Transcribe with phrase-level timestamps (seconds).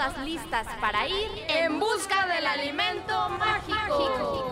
[0.00, 4.50] todas listas para ir En busca del alimento mágico.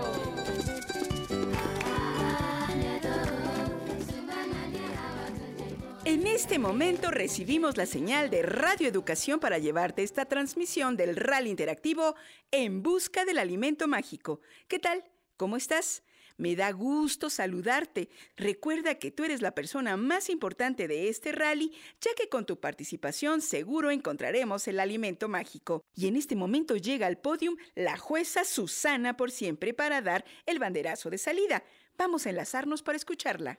[6.04, 11.48] En este momento recibimos la señal de Radio Educación para llevarte esta transmisión del rally
[11.48, 12.14] interactivo
[12.50, 14.40] En Busca del Alimento Mágico.
[14.68, 15.02] ¿Qué tal?
[15.38, 16.02] ¿Cómo estás?
[16.38, 18.08] Me da gusto saludarte.
[18.36, 22.60] Recuerda que tú eres la persona más importante de este rally, ya que con tu
[22.60, 25.82] participación seguro encontraremos el alimento mágico.
[25.96, 30.60] Y en este momento llega al podium la jueza Susana por siempre para dar el
[30.60, 31.64] banderazo de salida.
[31.96, 33.58] Vamos a enlazarnos para escucharla.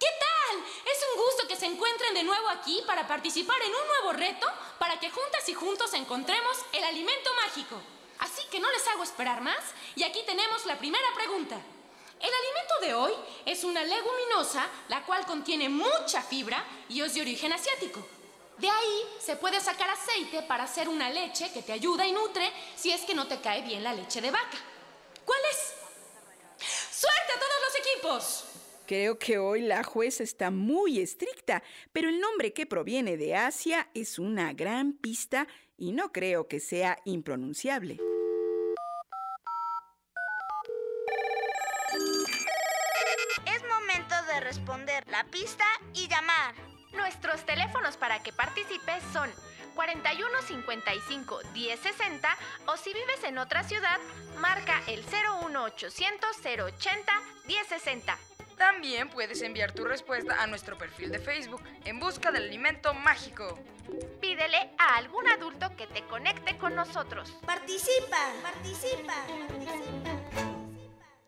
[0.00, 0.58] ¿Qué tal?
[0.84, 4.48] Es un gusto que se encuentren de nuevo aquí para participar en un nuevo reto
[4.80, 7.80] para que juntas y juntos encontremos el alimento mágico.
[8.18, 9.62] Así que no les hago esperar más
[9.94, 11.62] y aquí tenemos la primera pregunta.
[12.22, 13.12] El alimento de hoy
[13.44, 18.06] es una leguminosa la cual contiene mucha fibra y es de origen asiático.
[18.58, 22.48] De ahí se puede sacar aceite para hacer una leche que te ayuda y nutre
[22.76, 24.58] si es que no te cae bien la leche de vaca.
[25.24, 25.74] ¿Cuál es?
[26.92, 28.44] ¡Suerte a todos los equipos!
[28.86, 33.88] Creo que hoy la jueza está muy estricta, pero el nombre que proviene de Asia
[33.94, 37.98] es una gran pista y no creo que sea impronunciable.
[43.44, 45.64] Es momento de responder la pista
[45.94, 46.54] y llamar.
[46.92, 49.30] Nuestros teléfonos para que participes son
[49.74, 52.36] 41 55 10 60
[52.66, 53.98] o si vives en otra ciudad,
[54.40, 57.12] marca el 01800 080
[57.46, 58.18] 10 60.
[58.58, 63.58] También puedes enviar tu respuesta a nuestro perfil de Facebook en busca del alimento mágico.
[64.20, 67.32] Pídele a algún adulto que te conecte con nosotros.
[67.46, 69.14] Participa, participa.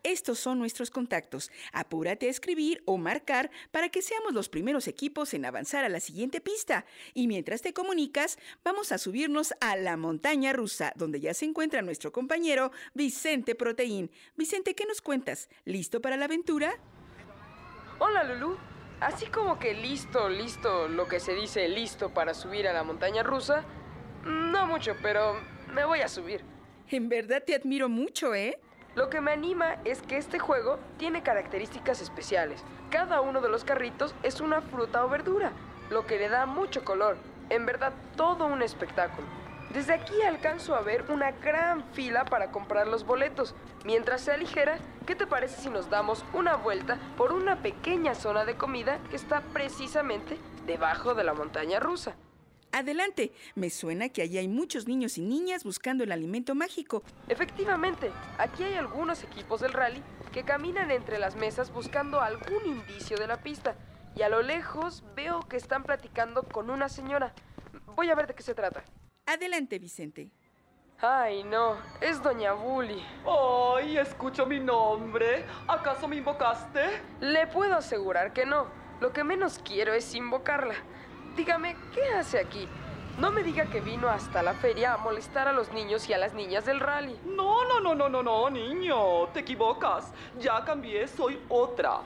[0.05, 1.51] Estos son nuestros contactos.
[1.73, 5.99] Apúrate a escribir o marcar para que seamos los primeros equipos en avanzar a la
[5.99, 6.85] siguiente pista.
[7.15, 11.81] Y mientras te comunicas, vamos a subirnos a la montaña rusa, donde ya se encuentra
[11.81, 14.11] nuestro compañero Vicente Proteín.
[14.37, 15.49] Vicente, ¿qué nos cuentas?
[15.63, 16.77] ¿Listo para la aventura?
[17.97, 18.59] Hola Lulu.
[18.99, 23.23] Así como que listo, listo, lo que se dice listo para subir a la montaña
[23.23, 23.65] rusa.
[24.23, 25.33] No mucho, pero
[25.73, 26.41] me voy a subir.
[26.91, 28.59] En verdad te admiro mucho, ¿eh?
[28.95, 32.63] Lo que me anima es que este juego tiene características especiales.
[32.89, 35.51] Cada uno de los carritos es una fruta o verdura,
[35.89, 37.17] lo que le da mucho color.
[37.49, 39.27] En verdad, todo un espectáculo.
[39.73, 43.53] Desde aquí alcanzo a ver una gran fila para comprar los boletos.
[43.83, 48.45] Mientras sea ligera, ¿qué te parece si nos damos una vuelta por una pequeña zona
[48.45, 52.15] de comida que está precisamente debajo de la montaña rusa?
[52.75, 57.03] Adelante, me suena que allí hay muchos niños y niñas buscando el alimento mágico.
[57.29, 60.03] Efectivamente, aquí hay algunos equipos del rally
[60.33, 63.75] que caminan entre las mesas buscando algún indicio de la pista.
[64.13, 67.33] Y a lo lejos veo que están platicando con una señora.
[67.95, 68.83] Voy a ver de qué se trata.
[69.25, 70.29] Adelante, Vicente.
[70.99, 73.01] Ay, no, es Doña Bully.
[73.25, 75.45] ¡Ay, escucho mi nombre!
[75.69, 76.81] ¿Acaso me invocaste?
[77.21, 78.67] Le puedo asegurar que no.
[78.99, 80.75] Lo que menos quiero es invocarla.
[81.35, 82.65] Dígame, ¿qué hace aquí?
[83.19, 86.17] No me diga que vino hasta la feria a molestar a los niños y a
[86.17, 87.19] las niñas del rally.
[87.25, 89.27] No, no, no, no, no, no, niño.
[89.33, 90.13] Te equivocas.
[90.39, 91.99] Ya cambié, soy otra.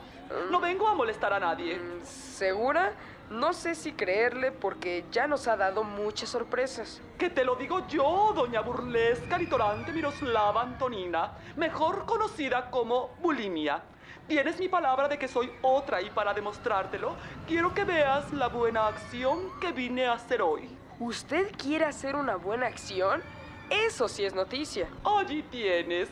[0.50, 1.78] No vengo a molestar a nadie.
[1.78, 2.94] Mm, ¿Segura?
[3.30, 7.00] No sé si creerle porque ya nos ha dado muchas sorpresas.
[7.20, 13.84] Que te lo digo yo, doña burlesca litorante Miroslava Antonina, mejor conocida como bulimia.
[14.30, 17.16] Tienes mi palabra de que soy otra y para demostrártelo,
[17.48, 20.70] quiero que veas la buena acción que vine a hacer hoy.
[21.00, 23.24] ¿Usted quiere hacer una buena acción?
[23.72, 24.88] Eso sí es noticia.
[25.04, 26.10] Allí tienes.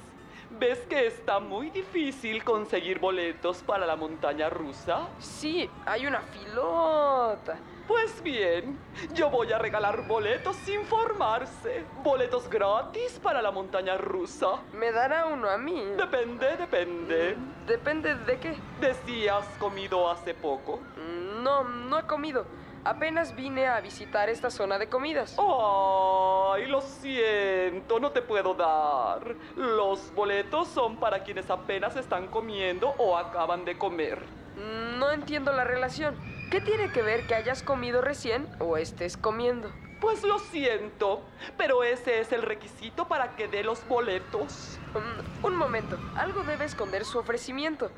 [0.50, 5.10] ¿Ves que está muy difícil conseguir boletos para la montaña rusa?
[5.20, 7.60] Sí, hay una filota.
[7.88, 8.78] Pues bien,
[9.14, 11.86] yo voy a regalar boletos sin formarse.
[12.04, 14.48] Boletos gratis para la montaña rusa.
[14.74, 15.82] ¿Me dará uno a mí?
[15.96, 17.38] Depende, depende.
[17.66, 18.58] ¿Depende de qué?
[18.82, 20.82] ¿De si has comido hace poco?
[21.42, 22.46] No, no he comido.
[22.84, 25.38] Apenas vine a visitar esta zona de comidas.
[25.40, 29.36] Ay, lo siento, no te puedo dar.
[29.56, 34.22] Los boletos son para quienes apenas están comiendo o acaban de comer.
[34.98, 36.37] No entiendo la relación.
[36.50, 39.70] ¿Qué tiene que ver que hayas comido recién o estés comiendo?
[40.00, 41.22] Pues lo siento,
[41.58, 44.80] pero ese es el requisito para que dé los boletos.
[44.94, 47.92] Mm, un momento, algo debe esconder su ofrecimiento.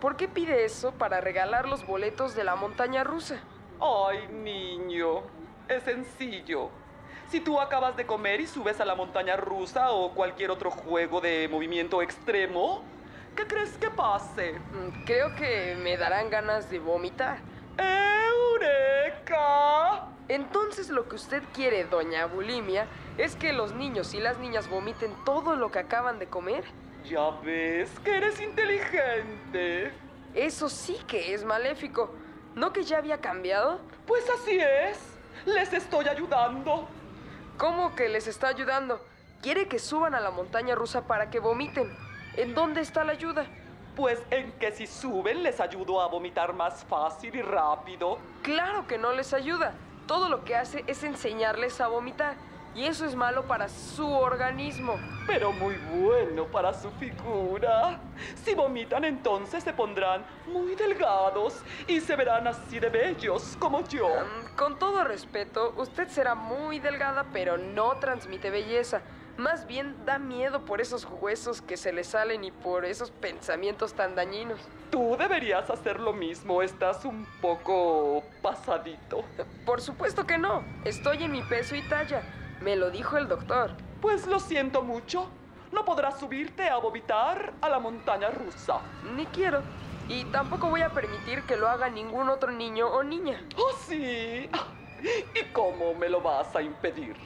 [0.00, 3.40] ¿Por qué pide eso para regalar los boletos de la montaña rusa?
[3.80, 5.22] Ay, niño,
[5.66, 6.68] es sencillo.
[7.30, 11.22] Si tú acabas de comer y subes a la montaña rusa o cualquier otro juego
[11.22, 12.84] de movimiento extremo,
[13.34, 14.52] ¿Qué crees que pase?
[14.52, 17.38] Mm, Creo que me darán ganas de vomitar.
[17.78, 19.34] ¡Eureka!
[20.28, 22.86] Entonces lo que usted quiere, doña Bulimia,
[23.18, 26.64] es que los niños y las niñas vomiten todo lo que acaban de comer.
[27.04, 29.92] Ya ves que eres inteligente.
[30.34, 32.14] Eso sí que es maléfico.
[32.54, 33.80] ¿No que ya había cambiado?
[34.06, 34.98] Pues así es.
[35.44, 36.88] Les estoy ayudando.
[37.58, 39.00] ¿Cómo que les está ayudando?
[39.42, 41.94] Quiere que suban a la montaña rusa para que vomiten.
[42.36, 43.46] ¿En dónde está la ayuda?
[43.96, 48.18] Pues en que si suben les ayudo a vomitar más fácil y rápido.
[48.42, 49.72] Claro que no les ayuda.
[50.08, 52.34] Todo lo que hace es enseñarles a vomitar.
[52.74, 54.96] Y eso es malo para su organismo.
[55.28, 58.00] Pero muy bueno para su figura.
[58.44, 64.08] Si vomitan entonces se pondrán muy delgados y se verán así de bellos como yo.
[64.08, 69.02] Mm, Con todo respeto, usted será muy delgada, pero no transmite belleza.
[69.36, 73.94] Más bien da miedo por esos huesos que se le salen y por esos pensamientos
[73.94, 74.60] tan dañinos.
[74.90, 76.62] Tú deberías hacer lo mismo.
[76.62, 79.24] Estás un poco pasadito.
[79.66, 80.62] Por supuesto que no.
[80.84, 82.22] Estoy en mi peso y talla.
[82.60, 83.72] Me lo dijo el doctor.
[84.00, 85.28] Pues lo siento mucho.
[85.72, 88.78] No podrás subirte a vomitar a la montaña rusa.
[89.16, 89.62] Ni quiero.
[90.08, 93.42] Y tampoco voy a permitir que lo haga ningún otro niño o niña.
[93.56, 94.48] ¿Oh, sí?
[95.34, 97.16] ¿Y cómo me lo vas a impedir?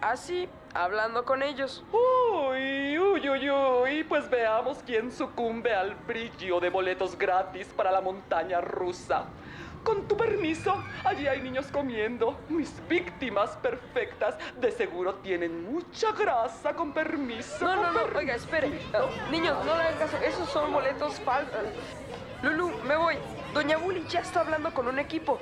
[0.00, 1.84] Así, hablando con ellos.
[1.92, 4.04] Uy, uy, uy, uy.
[4.04, 9.24] Pues veamos quién sucumbe al brillo de boletos gratis para la montaña rusa.
[9.82, 12.38] Con tu permiso, allí hay niños comiendo.
[12.48, 16.74] Mis víctimas perfectas de seguro tienen mucha grasa.
[16.74, 17.64] Con permiso.
[17.64, 18.18] No, con no, no, permiso.
[18.18, 18.70] oiga, espere.
[19.30, 20.16] Niños, no le hagan caso.
[20.18, 21.58] Esos son boletos falsos.
[22.42, 23.16] Lulu, me voy.
[23.52, 25.40] Doña Bully ya está hablando con un equipo.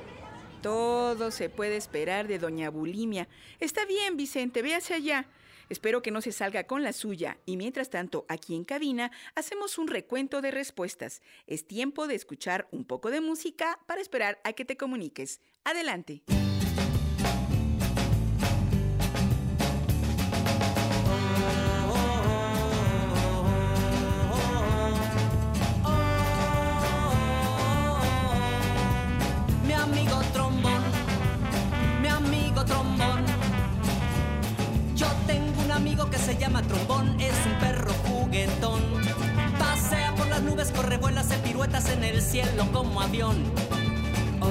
[0.66, 3.28] Todo se puede esperar de Doña Bulimia.
[3.60, 5.28] Está bien, Vicente, véase allá.
[5.68, 7.38] Espero que no se salga con la suya.
[7.46, 11.22] Y mientras tanto, aquí en cabina, hacemos un recuento de respuestas.
[11.46, 15.40] Es tiempo de escuchar un poco de música para esperar a que te comuniques.
[15.62, 16.24] Adelante.
[32.66, 33.24] Trombón.
[34.94, 38.82] Yo tengo un amigo que se llama trombón, es un perro juguetón.
[39.58, 43.36] Pasea por las nubes, corre, vuela, hace piruetas en el cielo como avión.
[44.40, 44.46] Oh,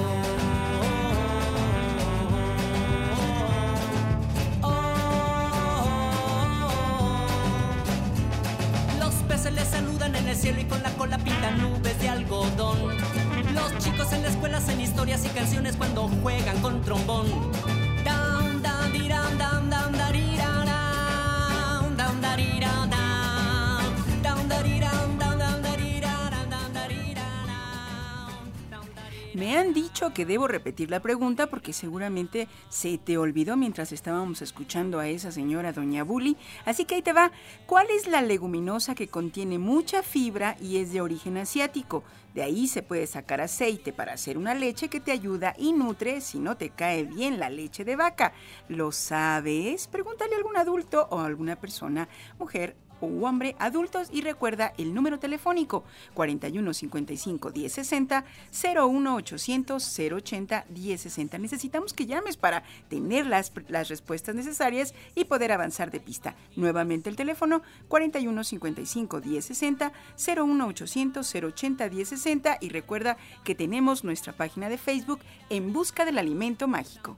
[4.62, 4.68] oh, oh,
[6.62, 7.26] oh.
[8.98, 12.96] Los peces le saludan en el cielo y con la cola pintan nubes de algodón.
[13.54, 17.26] Los chicos en la escuela hacen historias y canciones cuando juegan con trombón.
[19.70, 20.05] down, down, down.
[29.36, 34.40] Me han dicho que debo repetir la pregunta porque seguramente se te olvidó mientras estábamos
[34.40, 36.38] escuchando a esa señora Doña Bully.
[36.64, 37.30] Así que ahí te va.
[37.66, 42.02] ¿Cuál es la leguminosa que contiene mucha fibra y es de origen asiático?
[42.32, 46.22] De ahí se puede sacar aceite para hacer una leche que te ayuda y nutre
[46.22, 48.32] si no te cae bien la leche de vaca.
[48.70, 49.86] ¿Lo sabes?
[49.86, 54.94] Pregúntale a algún adulto o a alguna persona, mujer o hombre adultos y recuerda el
[54.94, 55.84] número telefónico
[56.14, 61.38] 4155 1060 01800 080 1060.
[61.38, 66.34] Necesitamos que llames para tener las, las respuestas necesarias y poder avanzar de pista.
[66.56, 74.78] Nuevamente el teléfono 4155 1060 01800 080 1060 y recuerda que tenemos nuestra página de
[74.78, 77.16] Facebook en busca del alimento mágico.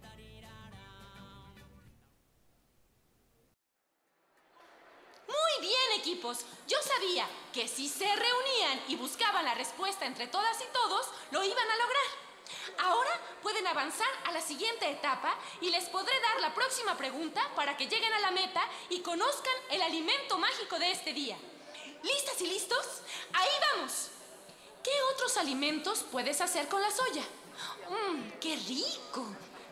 [6.66, 11.44] Yo sabía que si se reunían y buscaban la respuesta entre todas y todos, lo
[11.44, 12.28] iban a lograr.
[12.78, 17.76] Ahora pueden avanzar a la siguiente etapa y les podré dar la próxima pregunta para
[17.76, 21.36] que lleguen a la meta y conozcan el alimento mágico de este día.
[22.02, 22.86] ¿Listas y listos?
[23.34, 24.08] Ahí vamos.
[24.82, 27.22] ¿Qué otros alimentos puedes hacer con la soya?
[27.90, 29.26] Mmm, qué rico.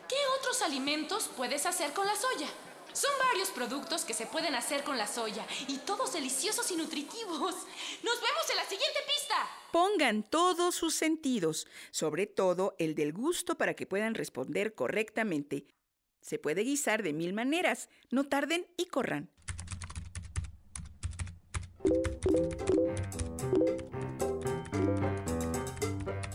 [0.08, 2.48] ¿Qué otros alimentos puedes hacer con la soya?
[2.96, 7.54] Son varios productos que se pueden hacer con la soya y todos deliciosos y nutritivos.
[8.02, 9.34] Nos vemos en la siguiente pista.
[9.70, 15.66] Pongan todos sus sentidos, sobre todo el del gusto para que puedan responder correctamente.
[16.22, 17.90] Se puede guisar de mil maneras.
[18.10, 19.28] No tarden y corran.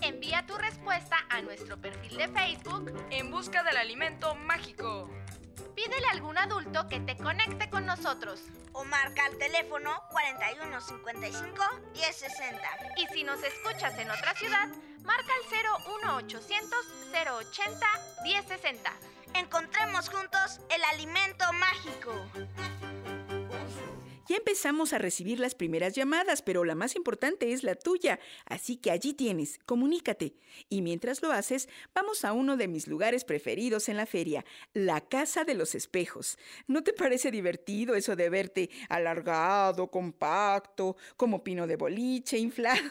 [0.04, 2.94] Envía tu respuesta a nuestro perfil de Facebook.
[3.10, 5.10] En busca del alimento mágico.
[5.76, 8.42] Pídele a algún adulto que te conecte con nosotros.
[8.74, 11.64] O marca al teléfono 4155
[11.94, 12.60] 1060.
[12.98, 14.68] Y si nos escuchas en otra ciudad,
[15.04, 16.80] marca al 01800
[17.12, 17.88] 080
[18.24, 18.94] 1060.
[19.34, 22.14] Encontremos juntos el alimento mágico.
[24.32, 28.18] Ya empezamos a recibir las primeras llamadas, pero la más importante es la tuya.
[28.46, 30.38] Así que allí tienes, comunícate.
[30.70, 35.02] Y mientras lo haces, vamos a uno de mis lugares preferidos en la feria, la
[35.02, 36.38] Casa de los Espejos.
[36.66, 42.90] ¿No te parece divertido eso de verte alargado, compacto, como pino de boliche, inflado?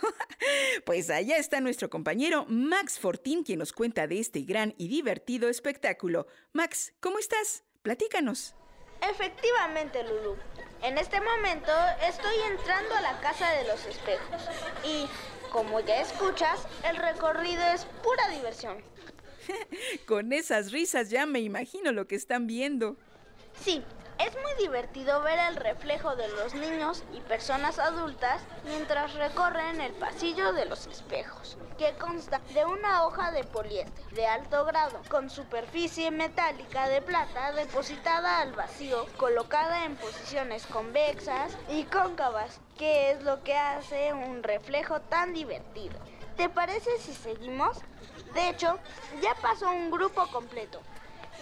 [0.84, 5.48] pues allá está nuestro compañero Max Fortín, quien nos cuenta de este gran y divertido
[5.48, 6.26] espectáculo.
[6.52, 7.64] Max, ¿cómo estás?
[7.80, 8.54] Platícanos.
[9.00, 10.36] Efectivamente, Lulu.
[10.82, 11.72] En este momento
[12.08, 14.42] estoy entrando a la Casa de los Espejos
[14.82, 15.06] y,
[15.52, 18.82] como ya escuchas, el recorrido es pura diversión.
[20.06, 22.96] Con esas risas ya me imagino lo que están viendo.
[23.62, 23.84] Sí,
[24.18, 29.92] es muy divertido ver el reflejo de los niños y personas adultas mientras recorren el
[29.92, 35.30] pasillo de los espejos, que consta de una hoja de poliéster de alto grado, con
[35.30, 43.22] superficie metálica de plata depositada al vacío, colocada en posiciones convexas y cóncavas, que es
[43.22, 45.98] lo que hace un reflejo tan divertido.
[46.36, 47.78] ¿Te parece si seguimos?
[48.34, 48.78] De hecho,
[49.22, 50.82] ya pasó un grupo completo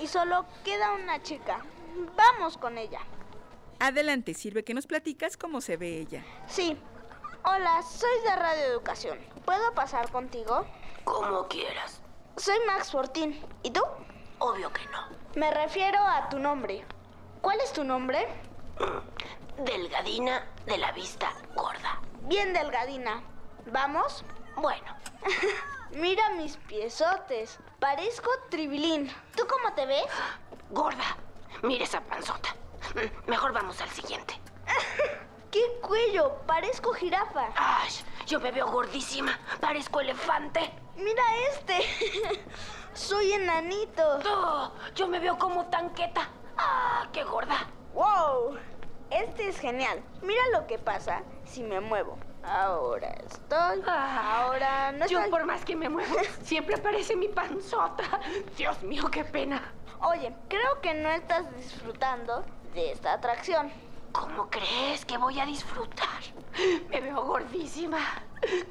[0.01, 1.65] y solo queda una chica.
[2.15, 3.01] Vamos con ella.
[3.81, 6.25] Adelante, sirve que nos platicas cómo se ve ella.
[6.47, 6.79] Sí.
[7.45, 9.19] Hola, soy de Radio Educación.
[9.45, 10.67] ¿Puedo pasar contigo?
[11.05, 12.01] Como quieras.
[12.37, 13.41] Soy Max Fortín.
[13.63, 13.83] ¿Y tú?
[14.39, 15.09] Obvio que no.
[15.37, 16.85] Me refiero a tu nombre.
[17.41, 18.27] ¿Cuál es tu nombre?
[19.59, 22.01] Delgadina de la vista gorda.
[22.23, 23.23] Bien delgadina.
[23.67, 24.25] ¿Vamos?
[24.57, 24.97] Bueno.
[25.93, 27.59] Mira mis piezotes.
[27.79, 29.13] Parezco tribilín.
[29.37, 30.07] ¿Tú cómo te ves?
[30.71, 31.17] Gorda.
[31.63, 32.55] Mira esa panzota.
[33.27, 34.41] Mejor vamos al siguiente.
[35.51, 36.37] ¡Qué cuello!
[36.47, 37.49] Parezco jirafa.
[37.57, 37.91] ¡Ay!
[38.27, 39.39] Yo me veo gordísima.
[39.61, 40.71] Parezco elefante.
[40.97, 41.79] Mira este.
[42.93, 44.21] Soy enanito.
[44.27, 46.29] Oh, yo me veo como tanqueta.
[46.57, 47.07] ¡Ah!
[47.13, 47.67] ¡Qué gorda!
[47.95, 48.59] ¡Wow!
[49.11, 50.03] Este es genial.
[50.21, 52.19] Mira lo que pasa si me muevo.
[52.43, 53.83] Ahora estoy.
[53.87, 55.25] Ahora no estoy.
[55.25, 58.05] Yo por más que me muevo, siempre aparece mi panzota.
[58.57, 59.73] Dios mío, qué pena.
[60.01, 63.73] Oye, creo que no estás disfrutando de esta atracción.
[64.13, 66.23] ¿Cómo crees que voy a disfrutar?
[66.89, 67.99] Me veo gordísima.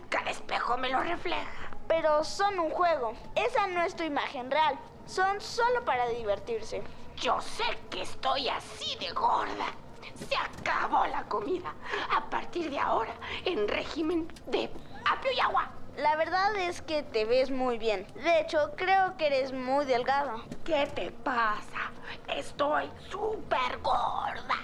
[0.10, 1.72] Cada espejo me lo refleja.
[1.88, 3.13] Pero son un juego.
[3.36, 4.77] Esa no es tu imagen real.
[5.06, 6.84] Son solo para divertirse.
[7.15, 9.67] Yo sé que estoy así de gorda.
[10.15, 11.74] Se acabó la comida.
[12.15, 13.13] A partir de ahora,
[13.46, 14.70] en régimen de
[15.06, 15.72] apio y agua.
[15.97, 18.05] La verdad es que te ves muy bien.
[18.23, 20.35] De hecho, creo que eres muy delgada.
[20.63, 21.91] ¿Qué te pasa?
[22.27, 24.59] Estoy súper gorda.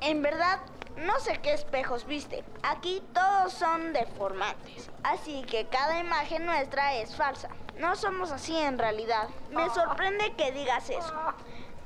[0.00, 0.58] En verdad,
[0.96, 2.42] no sé qué espejos viste.
[2.64, 4.90] Aquí todos son deformantes.
[5.04, 7.50] Así que cada imagen nuestra es falsa.
[7.78, 9.28] No somos así en realidad.
[9.52, 11.14] Me sorprende que digas eso.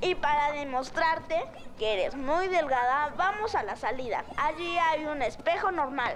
[0.01, 1.45] Y para demostrarte
[1.77, 4.25] que eres muy delgada, vamos a la salida.
[4.37, 6.15] Allí hay un espejo normal.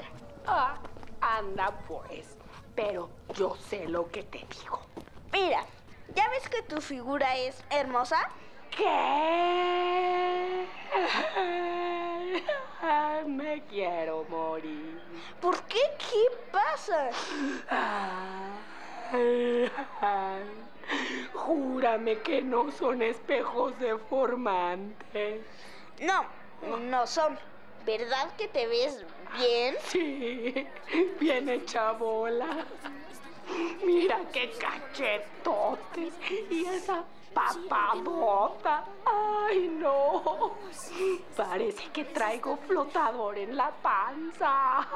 [1.22, 2.36] Anda pues.
[2.76, 4.82] Pero yo sé lo que te digo.
[5.32, 5.64] Mira,
[6.16, 8.30] ¿ya ves que tu figura es hermosa?
[8.76, 10.68] ¿Qué?
[13.28, 15.00] Me quiero morir.
[15.40, 15.80] ¿Por qué?
[15.98, 17.10] ¿Qué pasa?
[21.34, 25.42] Júrame que no son espejos deformantes.
[26.00, 26.26] No,
[26.80, 27.38] no son.
[27.86, 29.04] ¿Verdad que te ves
[29.38, 29.76] bien?
[29.84, 30.68] Sí,
[31.20, 32.66] bien hecha bola.
[33.84, 36.14] Mira qué cachetotes
[36.50, 38.86] y esa papabota.
[39.06, 40.56] Ay, no.
[41.36, 44.88] Parece que traigo flotador en la panza.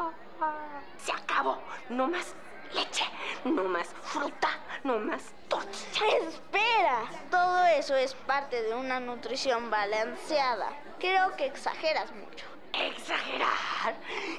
[0.97, 1.57] Se acabó.
[1.89, 2.33] No más
[2.73, 3.05] leche,
[3.45, 4.49] no más fruta,
[4.83, 6.27] no más tortilla.
[6.27, 10.69] Espera, todo eso es parte de una nutrición balanceada.
[10.99, 12.45] Creo que exageras mucho.
[12.81, 13.95] ¿Exagerar?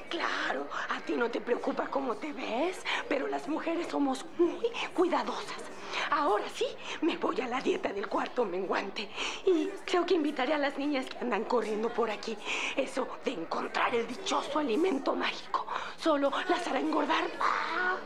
[0.09, 5.63] Claro, a ti no te preocupa cómo te ves, pero las mujeres somos muy cuidadosas.
[6.11, 6.65] Ahora sí,
[7.01, 9.09] me voy a la dieta del cuarto menguante
[9.45, 12.37] y creo que invitaré a las niñas que andan corriendo por aquí.
[12.75, 15.65] Eso de encontrar el dichoso alimento mágico
[15.97, 17.97] solo las hará engordar más.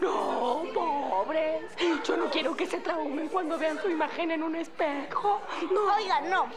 [0.00, 1.62] No, pobres.
[2.04, 5.40] Yo no quiero que se traumen cuando vean su imagen en un espejo.
[5.70, 5.94] No.
[5.94, 6.48] Oiga, no.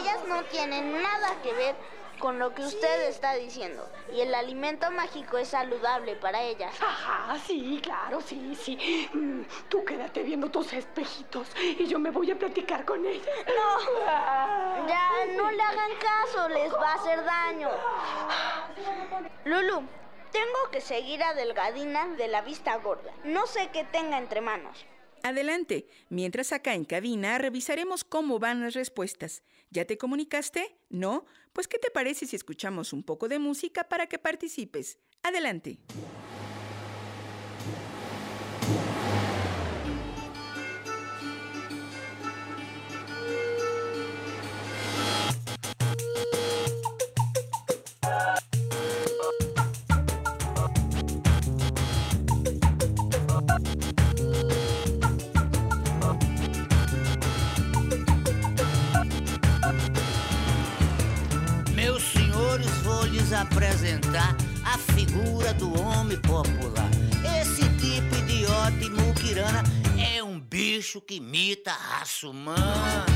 [0.00, 1.76] Ellas no tienen nada que ver
[2.18, 3.88] con lo que usted está diciendo.
[4.12, 6.74] Y el alimento mágico es saludable para ellas.
[6.80, 9.08] Ajá, sí, claro, sí, sí.
[9.12, 13.30] Mm, tú quédate viendo tus espejitos y yo me voy a platicar con ella.
[13.46, 14.86] No, Ah.
[14.88, 17.70] ya no le hagan caso, les va a hacer daño.
[19.44, 19.82] Lulu,
[20.32, 23.12] tengo que seguir a Delgadina de la vista gorda.
[23.24, 24.84] No sé qué tenga entre manos.
[25.22, 25.86] Adelante.
[26.08, 29.42] Mientras acá en cabina revisaremos cómo van las respuestas.
[29.70, 30.78] ¿Ya te comunicaste?
[30.88, 31.24] ¿No?
[31.52, 34.98] Pues ¿qué te parece si escuchamos un poco de música para que participes?
[35.22, 35.78] Adelante.
[63.46, 66.90] Apresentar a figura do homem popular.
[67.40, 69.62] Esse tipo idiota e muquirana
[69.98, 73.06] é um bicho que imita a raça humana.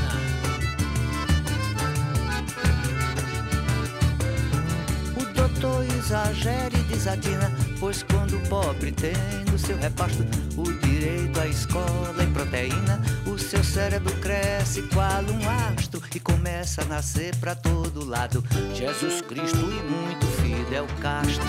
[5.15, 9.13] O doutor exagera e desatina, pois quando o pobre tem
[9.51, 10.23] no seu repasto
[10.57, 16.81] o direito à escola e proteína, o seu cérebro cresce qual um astro e começa
[16.81, 18.43] a nascer pra todo lado.
[18.73, 21.45] Jesus Cristo e muito Fidel Castro.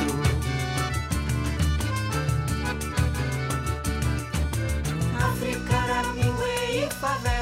[5.19, 7.42] África, Aramingue e favela,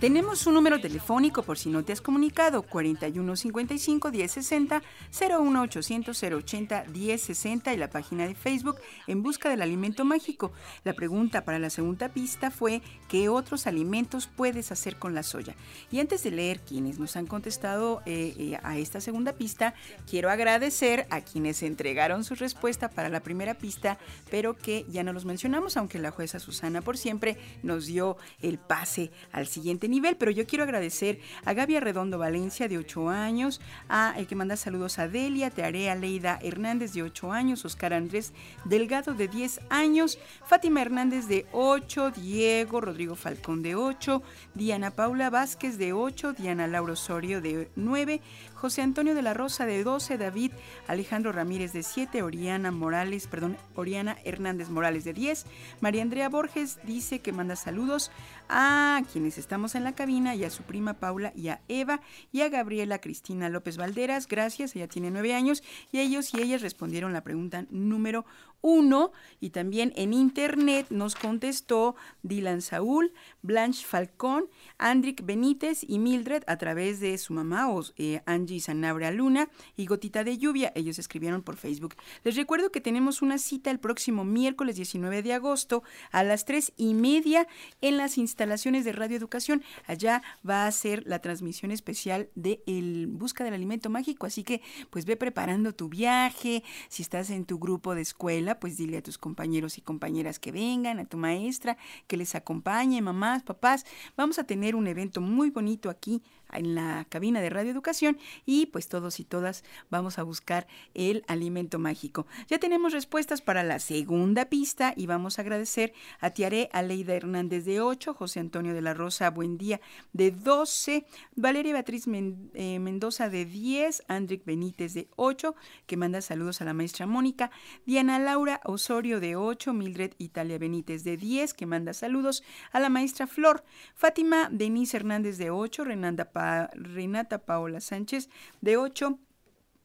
[0.00, 7.74] Tenemos un número telefónico por si no te has comunicado, 4155 1060 01800 080 1060
[7.74, 10.52] y la página de Facebook En Busca del Alimento Mágico.
[10.84, 15.54] La pregunta para la segunda pista fue ¿qué otros alimentos puedes hacer con la soya?
[15.90, 19.74] Y antes de leer quienes nos han contestado eh, eh, a esta segunda pista,
[20.08, 23.98] quiero agradecer a quienes entregaron su respuesta para la primera pista,
[24.30, 28.56] pero que ya no los mencionamos, aunque la jueza Susana por siempre nos dio el
[28.56, 33.60] pase al siguiente nivel, pero yo quiero agradecer a Gaby Arredondo Valencia de 8 años,
[33.88, 38.32] a el que manda saludos a Delia, Tearea Leida Hernández de 8 años, Oscar Andrés
[38.64, 44.22] Delgado de 10 años, Fátima Hernández de 8, Diego Rodrigo Falcón de 8,
[44.54, 48.20] Diana Paula Vázquez de 8, Diana Laura Osorio de 9,
[48.60, 50.52] José Antonio de la Rosa de 12, David
[50.86, 55.46] Alejandro Ramírez de 7, Oriana Morales, perdón, Oriana Hernández Morales de 10,
[55.80, 58.10] María Andrea Borges dice que manda saludos
[58.50, 62.42] a quienes estamos en la cabina y a su prima Paula y a Eva y
[62.42, 67.14] a Gabriela Cristina López Valderas, gracias, ella tiene nueve años y ellos y ellas respondieron
[67.14, 68.26] la pregunta número
[68.62, 76.42] uno y también en internet nos contestó Dylan Saúl, Blanche Falcón, Andric Benítez y Mildred
[76.46, 80.72] a través de su mamá o eh, Angie Sanabria Luna y Gotita de Lluvia.
[80.74, 81.94] Ellos escribieron por Facebook.
[82.24, 86.72] Les recuerdo que tenemos una cita el próximo miércoles 19 de agosto a las tres
[86.76, 87.46] y media
[87.80, 89.62] en las instalaciones de Radio Educación.
[89.86, 94.26] Allá va a ser la transmisión especial de el Busca del Alimento Mágico.
[94.26, 96.62] Así que pues ve preparando tu viaje.
[96.88, 100.50] Si estás en tu grupo de escuela, pues dile a tus compañeros y compañeras que
[100.50, 103.84] vengan, a tu maestra, que les acompañe, mamás, papás.
[104.16, 108.66] Vamos a tener un evento muy bonito aquí en la cabina de Radio Educación y
[108.66, 112.26] pues todos y todas vamos a buscar el alimento mágico.
[112.48, 117.64] Ya tenemos respuestas para la segunda pista y vamos a agradecer a Tiaré Aleida Hernández
[117.64, 119.80] de 8, José Antonio de la Rosa Buen Día
[120.12, 122.06] de 12, Valeria Beatriz
[122.54, 125.54] eh, Mendoza de 10, Andric Benítez de 8,
[125.86, 127.50] que manda saludos a la maestra Mónica,
[127.86, 132.88] Diana Laura Osorio de 8, Mildred Italia Benítez de 10, que manda saludos a la
[132.88, 136.30] maestra Flor, Fátima Denise Hernández de 8, Renata,
[136.74, 138.28] Renata Paola Sánchez
[138.60, 139.18] de 8,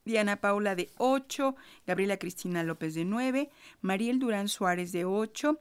[0.06, 1.56] Diana Paula de 8,
[1.88, 3.50] Gabriela Cristina López de 9,
[3.82, 5.60] Mariel Durán Suárez de 8,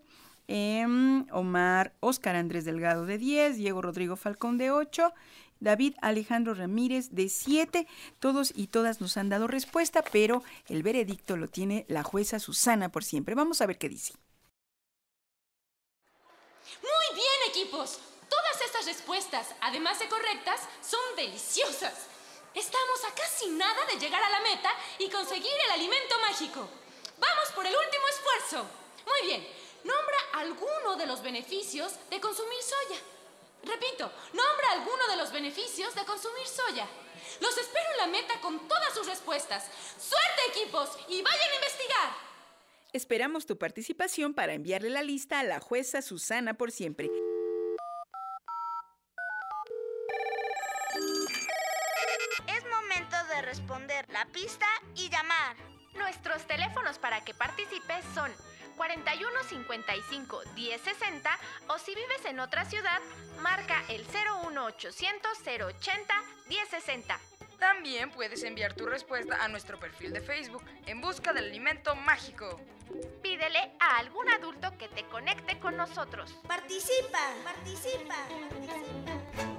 [0.48, 5.12] em, Omar Oscar Andrés Delgado de 10, Diego Rodrigo Falcón de 8,
[5.60, 7.86] David Alejandro Ramírez de 7.
[8.20, 12.90] Todos y todas nos han dado respuesta, pero el veredicto lo tiene la jueza Susana
[12.90, 13.34] por siempre.
[13.34, 14.12] Vamos a ver qué dice.
[16.82, 18.13] Muy bien, equipos.
[18.28, 22.06] Todas estas respuestas, además de correctas, son deliciosas.
[22.54, 26.68] Estamos a casi nada de llegar a la meta y conseguir el alimento mágico.
[27.18, 28.66] Vamos por el último esfuerzo.
[29.06, 29.48] Muy bien,
[29.84, 33.00] nombra alguno de los beneficios de consumir soya.
[33.64, 36.86] Repito, nombra alguno de los beneficios de consumir soya.
[37.40, 39.64] Los espero en la meta con todas sus respuestas.
[39.98, 40.90] ¡Suerte, equipos!
[41.08, 42.34] ¡Y vayan a investigar!
[42.92, 47.10] Esperamos tu participación para enviarle la lista a la jueza Susana por siempre.
[52.46, 53.42] Es momento de
[53.84, 54.66] responder la pista
[54.96, 55.56] y llamar.
[55.94, 58.30] Nuestros teléfonos para que participes son
[58.76, 63.00] 41 55 10 60 o si vives en otra ciudad,
[63.40, 66.14] marca el 01800 080
[66.48, 67.20] 1060.
[67.58, 72.60] También puedes enviar tu respuesta a nuestro perfil de Facebook en busca del alimento mágico.
[73.22, 76.34] Pídele a algún adulto que te conecte con nosotros.
[76.46, 78.16] Participa, participa,
[78.50, 79.53] participa.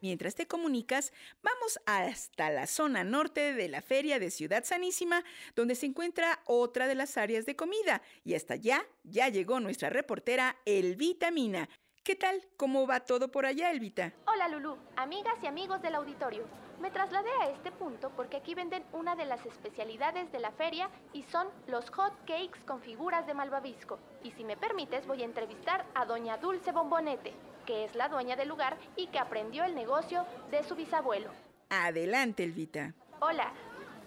[0.00, 5.74] Mientras te comunicas, vamos hasta la zona norte de la feria de Ciudad Sanísima, donde
[5.74, 8.00] se encuentra otra de las áreas de comida.
[8.24, 11.68] Y hasta allá ya llegó nuestra reportera Elvita Mina.
[12.02, 12.42] ¿Qué tal?
[12.56, 14.14] ¿Cómo va todo por allá, Elvita?
[14.26, 16.44] Hola Lulú, amigas y amigos del auditorio.
[16.80, 20.88] Me trasladé a este punto porque aquí venden una de las especialidades de la feria
[21.12, 23.98] y son los hot cakes con figuras de malvavisco.
[24.22, 27.34] Y si me permites voy a entrevistar a doña Dulce Bombonete,
[27.66, 31.30] que es la dueña del lugar y que aprendió el negocio de su bisabuelo.
[31.68, 32.94] Adelante, Elvita.
[33.20, 33.52] Hola,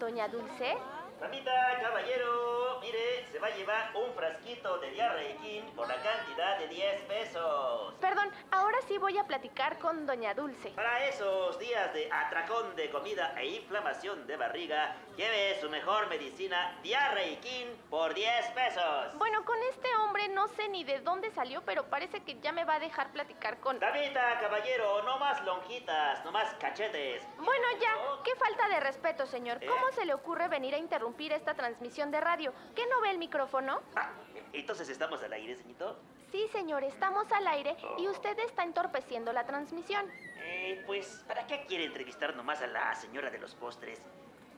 [0.00, 0.74] doña Dulce.
[1.20, 2.53] Mamita, caballero,
[2.84, 7.94] mire, se va a llevar un frasquito de diarreiquín por la cantidad de 10 pesos.
[7.98, 10.70] Perdón, ahora sí voy a platicar con doña Dulce.
[10.70, 16.78] Para esos días de atracón de comida e inflamación de barriga, lleve su mejor medicina
[16.82, 19.14] diarreiquín por 10 pesos.
[19.16, 22.64] Bueno, con este hombre no sé ni de dónde salió, pero parece que ya me
[22.64, 23.78] va a dejar platicar con...
[23.78, 27.26] Damita, caballero, no más lonjitas, no más cachetes.
[27.38, 29.58] Bueno, ya, qué falta de respeto, señor.
[29.66, 32.52] ¿Cómo se le ocurre venir a interrumpir esta transmisión de radio?
[32.74, 33.80] ¿Qué no ve el micrófono?
[33.94, 34.10] Ah,
[34.52, 35.98] entonces estamos al aire, señorito.
[36.32, 40.10] Sí, señor, estamos al aire y usted está entorpeciendo la transmisión.
[40.38, 44.00] Eh, pues, ¿para qué quiere entrevistar nomás a la señora de los postres?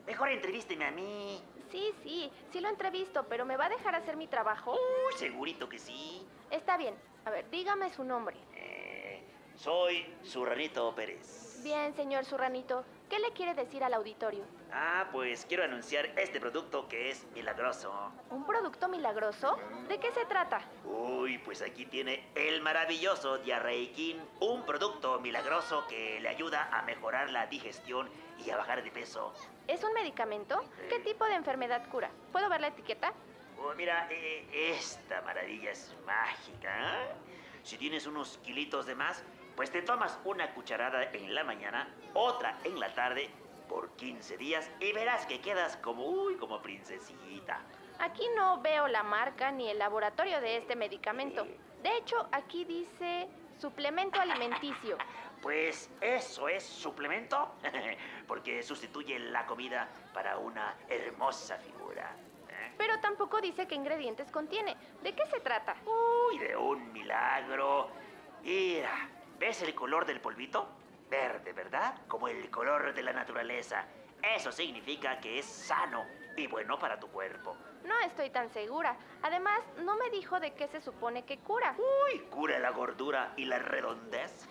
[0.07, 1.43] Mejor entrevísteme a mí.
[1.71, 4.73] Sí, sí, sí lo entrevisto, pero ¿me va a dejar hacer mi trabajo?
[4.73, 6.27] Uh, segurito que sí.
[6.51, 6.95] Está bien.
[7.25, 8.37] A ver, dígame su nombre.
[8.55, 9.23] Eh,
[9.57, 11.61] soy Surranito Pérez.
[11.63, 12.85] Bien, señor Surranito.
[13.09, 14.45] ¿Qué le quiere decir al auditorio?
[14.73, 18.13] Ah, pues quiero anunciar este producto que es milagroso.
[18.31, 19.57] ¿Un producto milagroso?
[19.89, 20.61] ¿De qué se trata?
[20.85, 27.31] Uy, pues aquí tiene el maravilloso Diarreikin, un producto milagroso que le ayuda a mejorar
[27.31, 28.09] la digestión
[28.45, 29.33] y a bajar de peso.
[29.69, 30.61] ¿Es un medicamento?
[30.89, 32.11] ¿Qué tipo de enfermedad cura?
[32.33, 33.13] ¿Puedo ver la etiqueta?
[33.59, 37.05] Oh, mira, eh, esta maravilla es mágica.
[37.05, 37.09] ¿eh?
[37.63, 39.23] Si tienes unos kilitos de más,
[39.57, 43.31] pues te tomas una cucharada en la mañana, otra en la tarde,
[43.69, 47.61] por 15 días y verás que quedas como, uy, como princesita.
[47.99, 51.47] Aquí no veo la marca ni el laboratorio de este medicamento.
[51.83, 54.99] De hecho, aquí dice suplemento alimenticio.
[55.43, 57.53] Pues eso es suplemento,
[58.27, 62.17] porque sustituye la comida para una hermosa figura.
[62.49, 62.73] ¿eh?
[62.77, 64.77] Pero tampoco dice qué ingredientes contiene.
[65.03, 65.77] ¿De qué se trata?
[65.85, 67.91] Uy, de un milagro.
[68.43, 69.09] Mira,
[69.39, 70.69] ¿ves el color del polvito?
[71.11, 72.01] Verde, ¿verdad?
[72.09, 73.87] Como el color de la naturaleza.
[74.23, 76.05] Eso significa que es sano
[76.37, 77.57] y bueno para tu cuerpo.
[77.85, 78.97] No estoy tan segura.
[79.23, 81.77] Además, no me dijo de qué se supone que cura.
[81.79, 84.49] Uy, cura la gordura y la redondez.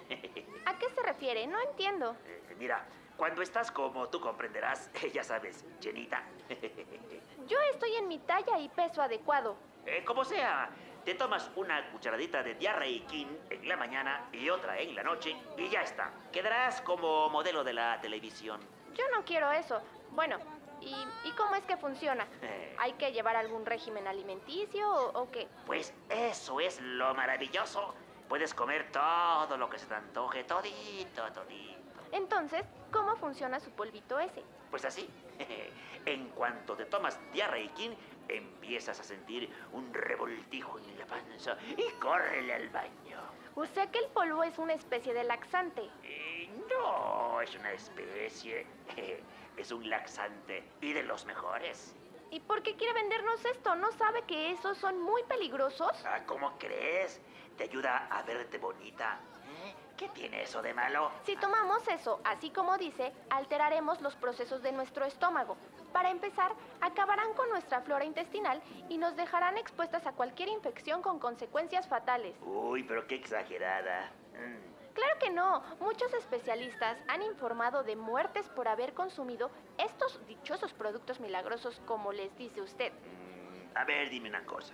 [0.66, 1.46] ¿A qué se refiere?
[1.46, 2.16] No entiendo.
[2.26, 2.86] Eh, mira,
[3.18, 6.24] cuando estás como tú comprenderás, ya sabes, llenita.
[7.48, 9.58] Yo estoy en mi talla y peso adecuado.
[9.86, 10.70] Eh, como sea,
[11.06, 15.70] te tomas una cucharadita de diarreiquín en la mañana y otra en la noche y
[15.70, 16.12] ya está.
[16.32, 18.60] Quedarás como modelo de la televisión.
[18.96, 19.82] Yo no quiero eso.
[20.12, 20.40] Bueno,
[20.82, 22.28] ¿y, y cómo es que funciona?
[22.42, 22.76] Eh.
[22.80, 25.48] ¿Hay que llevar algún régimen alimenticio o, o qué?
[25.68, 27.94] Pues eso es lo maravilloso.
[28.28, 31.76] Puedes comer todo lo que se te antoje, todito, todito.
[32.12, 34.44] Entonces, ¿cómo funciona su polvito ese?
[34.72, 35.08] Pues así.
[36.06, 42.54] En cuanto te tomas diarreiquín, empiezas a sentir un revoltijo en la panza y córrele
[42.54, 43.20] al baño.
[43.56, 45.90] O sea que el polvo es una especie de laxante.
[46.04, 48.66] Eh, no, es una especie.
[49.58, 51.96] Es un laxante y de los mejores.
[52.30, 53.74] ¿Y por qué quiere vendernos esto?
[53.76, 55.92] ¿No sabe que esos son muy peligrosos?
[56.06, 57.22] Ah, ¿Cómo crees?
[57.56, 59.18] Te ayuda a verte bonita.
[59.64, 59.74] ¿Eh?
[59.98, 61.10] ¿Qué tiene eso de malo?
[61.24, 65.56] Si tomamos eso, así como dice, alteraremos los procesos de nuestro estómago.
[65.94, 71.20] Para empezar, acabarán con nuestra flora intestinal y nos dejarán expuestas a cualquier infección con
[71.20, 72.36] consecuencias fatales.
[72.42, 74.12] Uy, pero qué exagerada.
[74.34, 75.62] Mm, Claro que no.
[75.82, 82.34] Muchos especialistas han informado de muertes por haber consumido estos dichosos productos milagrosos como les
[82.38, 82.94] dice usted.
[82.94, 84.74] Mm, a ver, dime una cosa.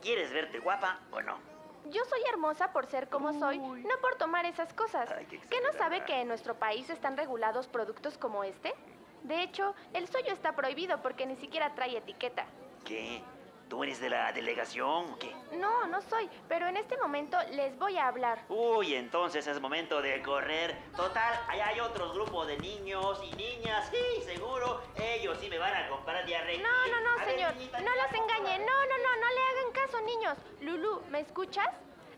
[0.00, 1.38] ¿Quieres verte guapa o no?
[1.86, 5.08] Yo soy hermosa por ser como soy, no por tomar esas cosas.
[5.28, 8.74] ¿Qué no sabe que en nuestro país están regulados productos como este?
[9.22, 12.46] De hecho, el suyo está prohibido porque ni siquiera trae etiqueta.
[12.84, 13.22] ¿Qué?
[13.70, 15.32] ¿Tú eres de la delegación o qué?
[15.52, 18.44] No, no soy, pero en este momento les voy a hablar.
[18.48, 20.76] Uy, entonces es momento de correr.
[20.96, 23.88] Total, allá hay otros grupos de niños y niñas.
[23.92, 26.60] Sí, seguro, ellos sí me van a comprar diarrea.
[26.60, 27.54] No, no, no, señor.
[27.54, 28.58] no los engañe.
[28.58, 30.36] No, no, no, no le hagan caso, niños.
[30.60, 31.68] Lulu, ¿me escuchas?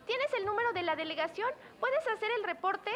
[0.06, 1.50] ¿Tienes el número de la delegación?
[1.78, 2.90] ¿Puedes hacer el reporte?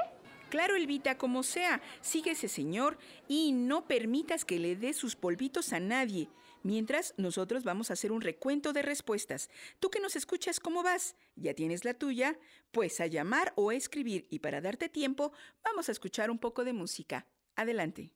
[0.48, 2.96] Claro, Elvita, como sea, sigue ese señor
[3.28, 6.30] y no permitas que le dé sus polvitos a nadie.
[6.66, 9.50] Mientras, nosotros vamos a hacer un recuento de respuestas.
[9.79, 11.14] Tú que nos escuchas, ¿cómo vas?
[11.37, 12.40] ¿Ya tienes la tuya?
[12.72, 15.31] Pues a llamar o a escribir y para darte tiempo,
[15.62, 17.24] vamos a escuchar un poco de música.
[17.55, 18.11] Adelante.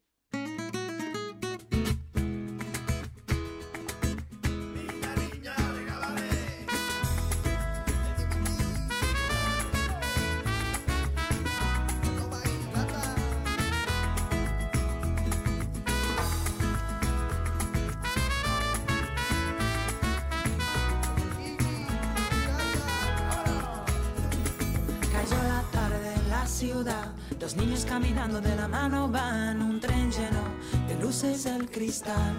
[27.40, 30.42] Los niños caminando de la mano van, un tren lleno
[30.87, 32.35] de luces del cristal.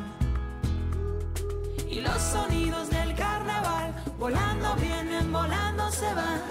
[1.90, 6.42] Y los sonidos del carnaval, volando vienen, volando se van.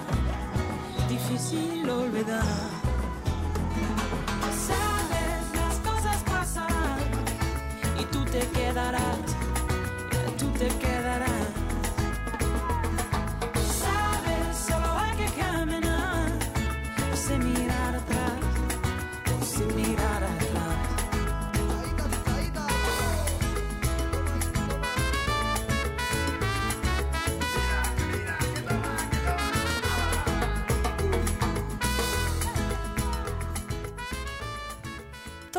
[1.09, 2.43] Difícil olvidar.
[4.67, 6.99] Sabes, las cosas pasarán
[8.01, 9.17] y tú te quedarás,
[10.37, 10.80] tú te quedarás.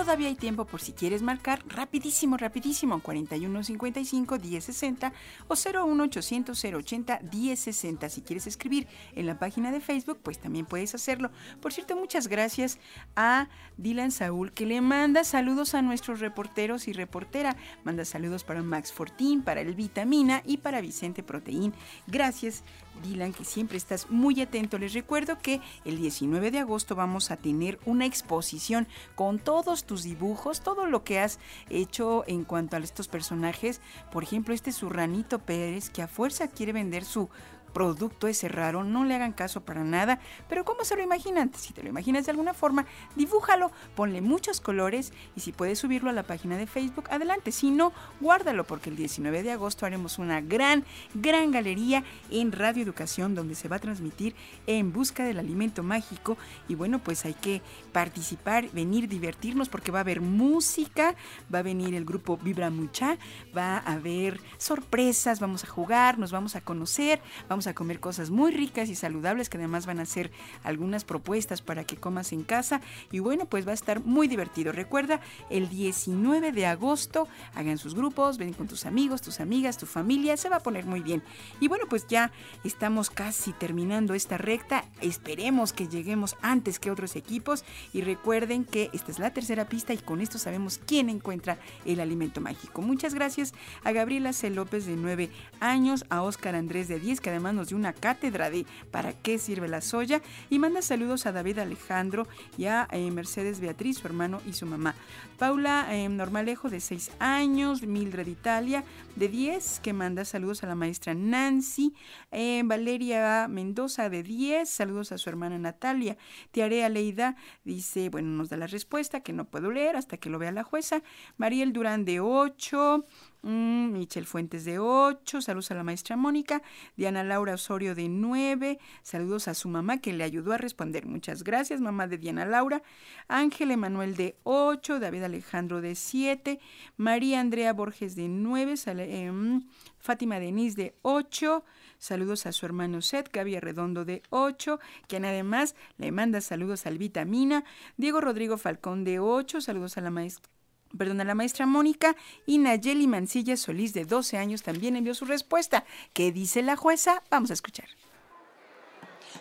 [0.02, 5.14] Todavía hay tiempo por si quieres marcar rapidísimo, rapidísimo, 4155 1060
[5.48, 8.10] o 01800 080 1060.
[8.10, 11.30] Si quieres escribir en la página de Facebook, pues también puedes hacerlo.
[11.62, 12.80] Por cierto, muchas gracias
[13.16, 17.56] a Dylan Saúl, que le manda saludos a nuestros reporteros y reportera.
[17.84, 21.76] Manda saludos para Max Fortín, para el Vitamina y para Vicente Proteín.
[22.08, 22.64] Gracias
[23.04, 24.78] Dylan, que siempre estás muy atento.
[24.78, 30.04] Les recuerdo que el 19 de agosto vamos a tener una exposición con todos tus
[30.04, 33.82] dibujos, todo lo que has hecho en cuanto a estos personajes.
[34.12, 37.30] Por ejemplo, este Surranito Pérez, que a fuerza quiere vender su
[37.74, 41.52] producto ese raro, no le hagan caso para nada, pero ¿cómo se lo imaginan?
[41.56, 46.10] Si te lo imaginas de alguna forma, dibújalo, ponle muchos colores y si puedes subirlo
[46.10, 50.20] a la página de Facebook, adelante, si no, guárdalo porque el 19 de agosto haremos
[50.20, 54.36] una gran, gran galería en Radio Educación donde se va a transmitir
[54.68, 60.00] en busca del alimento mágico y bueno, pues hay que participar, venir, divertirnos porque va
[60.00, 61.16] a haber música,
[61.54, 63.18] va a venir el grupo Vibra Mucha,
[63.56, 68.30] va a haber sorpresas, vamos a jugar, nos vamos a conocer, vamos a comer cosas
[68.30, 70.32] muy ricas y saludables que además van a ser
[70.64, 72.82] algunas propuestas para que comas en casa.
[73.12, 74.72] Y bueno, pues va a estar muy divertido.
[74.72, 79.86] Recuerda, el 19 de agosto hagan sus grupos, ven con tus amigos, tus amigas, tu
[79.86, 81.24] familia, se va a poner muy bien.
[81.60, 82.32] Y bueno, pues ya
[82.64, 84.86] estamos casi terminando esta recta.
[85.02, 89.94] Esperemos que lleguemos antes que otros equipos y recuerden que esta es la tercera pista
[89.94, 92.82] y con esto sabemos quién encuentra el alimento mágico.
[92.82, 94.50] Muchas gracias a Gabriela C.
[94.50, 98.66] López de 9 años, a Óscar Andrés de 10, que además dio una cátedra de
[98.92, 103.60] para qué sirve la soya y manda saludos a David Alejandro y a eh, Mercedes
[103.60, 104.96] Beatriz, su hermano y su mamá.
[105.38, 108.84] Paula eh, Normalejo de 6 años, Mildred Italia
[109.16, 111.94] de 10, que manda saludos a la maestra Nancy,
[112.32, 116.18] eh, Valeria Mendoza de 10, saludos a su hermana Natalia,
[116.52, 120.40] Tiarea Leida dice, bueno, nos da la respuesta que no puedo leer hasta que lo
[120.40, 121.02] vea la jueza,
[121.38, 123.06] Mariel Durán de 8,
[123.44, 126.62] Mm, Michelle Fuentes de 8, saludos a la maestra Mónica,
[126.96, 131.08] Diana Laura Osorio de 9, saludos a su mamá que le ayudó a responder.
[131.08, 132.84] Muchas gracias, mamá de Diana Laura.
[133.28, 136.60] Ángel Emanuel de 8, David Alejandro de 7,
[136.98, 139.64] María Andrea Borges de 9, em,
[139.98, 141.64] Fátima Denise de 8,
[141.98, 147.00] saludos a su hermano Seth, Gaby Redondo de 8, quien además le manda saludos al
[147.00, 147.64] Vitamina,
[147.98, 150.61] Diego Rodrigo Falcón de 8, saludos a la maestra
[150.98, 155.26] perdón, a la maestra Mónica y Nayeli Mancilla Solís, de 12 años, también envió su
[155.26, 155.86] respuesta.
[156.14, 157.24] ¿Qué dice la jueza?
[157.30, 157.88] Vamos a escuchar.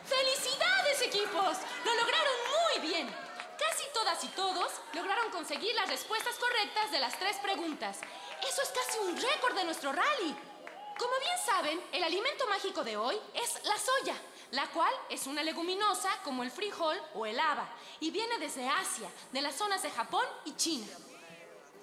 [0.04, 1.56] ¡Felicidades, equipos!
[1.84, 2.30] ¡Lo lograron
[4.94, 7.98] lograron conseguir las respuestas correctas de las tres preguntas.
[8.46, 10.36] Eso es casi un récord de nuestro rally.
[10.98, 14.14] Como bien saben, el alimento mágico de hoy es la soya,
[14.50, 17.68] la cual es una leguminosa como el frijol o el haba
[18.00, 20.86] y viene desde Asia, de las zonas de Japón y China.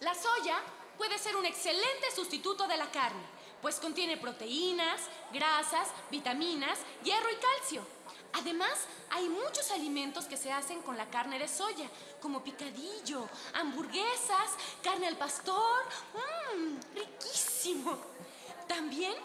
[0.01, 0.61] La soya
[0.97, 3.23] puede ser un excelente sustituto de la carne,
[3.61, 5.01] pues contiene proteínas,
[5.33, 7.81] grasas, vitaminas, hierro y calcio.
[8.33, 8.77] Además,
[9.09, 11.89] hay muchos alimentos que se hacen con la carne de soya,
[12.21, 14.51] como picadillo, hamburguesas,
[14.83, 15.83] carne al pastor.
[16.13, 16.77] ¡Mmm!
[16.93, 17.97] ¡Riquísimo!
[18.67, 19.15] También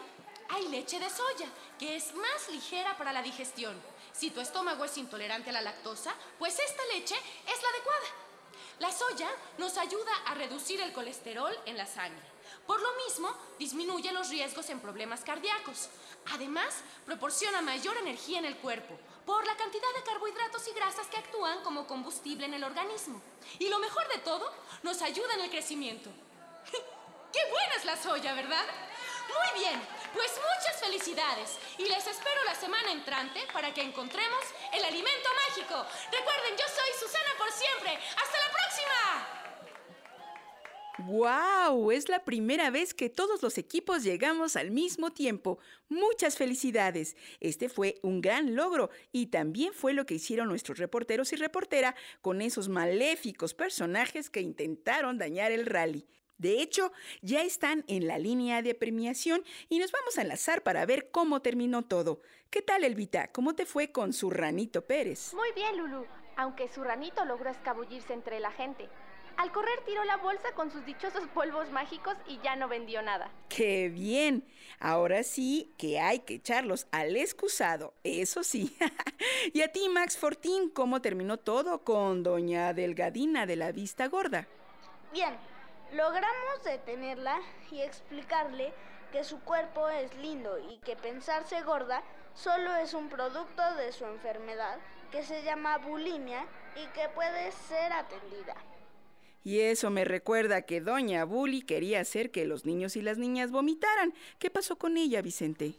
[0.49, 3.79] hay leche de soya, que es más ligera para la digestión.
[4.11, 8.32] Si tu estómago es intolerante a la lactosa, pues esta leche es la adecuada.
[8.79, 12.33] La soya nos ayuda a reducir el colesterol en la sangre.
[12.65, 15.89] Por lo mismo, disminuye los riesgos en problemas cardíacos.
[16.33, 21.17] Además, proporciona mayor energía en el cuerpo por la cantidad de carbohidratos y grasas que
[21.17, 23.21] actúan como combustible en el organismo.
[23.59, 26.09] Y lo mejor de todo, nos ayuda en el crecimiento.
[27.33, 28.65] ¡Qué buena es la soya, ¿verdad?
[29.27, 29.81] Muy bien,
[30.13, 35.85] pues muchas felicidades y les espero la semana entrante para que encontremos el alimento mágico.
[36.11, 37.95] Recuerden, yo soy Susana por siempre.
[37.95, 39.43] ¡Hasta la próxima!
[41.05, 41.91] ¡Wow!
[41.91, 45.59] Es la primera vez que todos los equipos llegamos al mismo tiempo.
[45.89, 47.17] Muchas felicidades.
[47.41, 51.95] Este fue un gran logro y también fue lo que hicieron nuestros reporteros y reportera
[52.21, 56.07] con esos maléficos personajes que intentaron dañar el rally.
[56.37, 60.85] De hecho, ya están en la línea de premiación y nos vamos a enlazar para
[60.85, 62.21] ver cómo terminó todo.
[62.49, 63.31] ¿Qué tal, Elvita?
[63.31, 65.33] ¿Cómo te fue con su ranito Pérez?
[65.33, 66.05] Muy bien, Lulu,
[66.37, 68.89] aunque su ranito logró escabullirse entre la gente.
[69.37, 73.29] Al correr tiró la bolsa con sus dichosos polvos mágicos y ya no vendió nada.
[73.49, 74.45] ¡Qué bien!
[74.79, 78.77] Ahora sí que hay que echarlos al excusado, eso sí.
[79.53, 84.47] y a ti, Max Fortín, ¿cómo terminó todo con doña Delgadina de la Vista Gorda?
[85.11, 85.35] Bien,
[85.93, 87.39] logramos detenerla
[87.71, 88.73] y explicarle
[89.11, 92.01] que su cuerpo es lindo y que pensarse gorda
[92.33, 94.79] solo es un producto de su enfermedad
[95.11, 98.55] que se llama bulimia y que puede ser atendida.
[99.43, 103.51] Y eso me recuerda que doña Bully quería hacer que los niños y las niñas
[103.51, 104.13] vomitaran.
[104.39, 105.75] ¿Qué pasó con ella, Vicente?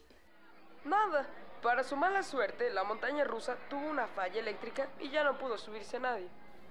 [0.85, 1.27] Nada.
[1.63, 5.57] Para su mala suerte, la montaña rusa tuvo una falla eléctrica y ya no pudo
[5.57, 6.29] subirse nadie.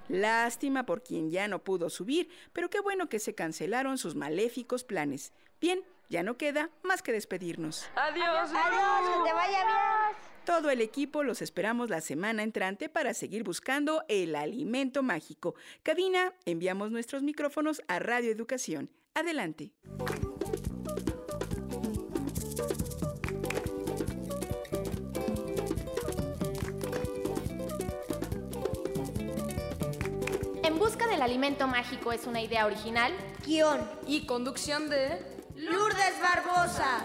[0.08, 4.84] Lástima por quien ya no pudo subir, pero qué bueno que se cancelaron sus maléficos
[4.84, 5.34] planes.
[5.60, 7.90] Bien, ya no queda más que despedirnos.
[7.96, 8.52] Adiós.
[8.54, 10.33] Adiós, que te vaya bien.
[10.46, 15.56] Todo el equipo los esperamos la semana entrante para seguir buscando el alimento mágico.
[15.84, 18.90] Cabina, enviamos nuestros micrófonos a Radio Educación.
[19.14, 19.72] Adelante.
[30.64, 33.14] En busca del alimento mágico es una idea original.
[33.46, 33.80] Guión.
[34.08, 35.20] Y conducción de...
[35.56, 37.04] Lourdes Barbosa.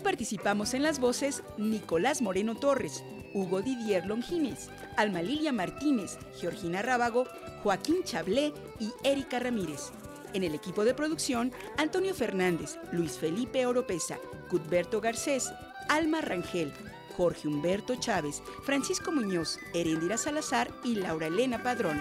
[0.00, 7.26] Participamos en las voces Nicolás Moreno Torres, Hugo Didier Longines, Alma Lilia Martínez, Georgina Rábago,
[7.62, 9.90] Joaquín Chablé y Erika Ramírez.
[10.34, 15.50] En el equipo de producción, Antonio Fernández, Luis Felipe Oropesa, Cudberto Garcés,
[15.88, 16.72] Alma Rangel,
[17.16, 22.00] Jorge Humberto Chávez, Francisco Muñoz, Herendira Salazar y Laura Elena Padrón.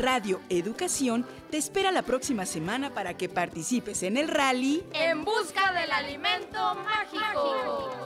[0.00, 5.70] Radio Educación te espera la próxima semana para que participes en el rally En busca
[5.74, 8.03] del alimento mágico.